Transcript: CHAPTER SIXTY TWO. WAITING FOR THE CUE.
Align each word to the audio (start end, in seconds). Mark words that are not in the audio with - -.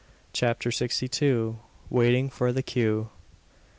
CHAPTER 0.33 0.71
SIXTY 0.71 1.07
TWO. 1.09 1.59
WAITING 1.91 2.31
FOR 2.31 2.51
THE 2.51 2.63
CUE. 2.63 3.09